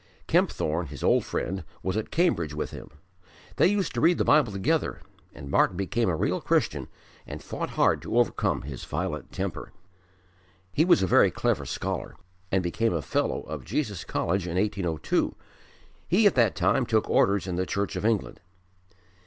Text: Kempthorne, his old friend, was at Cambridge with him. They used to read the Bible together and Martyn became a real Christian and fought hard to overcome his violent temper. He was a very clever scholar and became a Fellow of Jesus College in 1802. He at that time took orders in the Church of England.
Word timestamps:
Kempthorne, 0.25 0.87
his 0.87 1.03
old 1.03 1.23
friend, 1.25 1.63
was 1.83 1.95
at 1.95 2.09
Cambridge 2.09 2.55
with 2.55 2.71
him. 2.71 2.89
They 3.57 3.67
used 3.67 3.93
to 3.93 4.01
read 4.01 4.17
the 4.17 4.25
Bible 4.25 4.51
together 4.51 4.99
and 5.31 5.47
Martyn 5.51 5.77
became 5.77 6.09
a 6.09 6.15
real 6.15 6.41
Christian 6.41 6.87
and 7.27 7.43
fought 7.43 7.69
hard 7.77 8.01
to 8.01 8.17
overcome 8.17 8.63
his 8.63 8.83
violent 8.83 9.31
temper. 9.31 9.71
He 10.73 10.85
was 10.85 11.03
a 11.03 11.05
very 11.05 11.29
clever 11.29 11.67
scholar 11.67 12.15
and 12.51 12.63
became 12.63 12.95
a 12.95 13.03
Fellow 13.03 13.41
of 13.43 13.63
Jesus 13.63 14.03
College 14.03 14.47
in 14.47 14.55
1802. 14.57 15.35
He 16.07 16.25
at 16.25 16.33
that 16.33 16.55
time 16.55 16.87
took 16.87 17.07
orders 17.07 17.45
in 17.45 17.55
the 17.55 17.67
Church 17.67 17.95
of 17.95 18.03
England. 18.03 18.39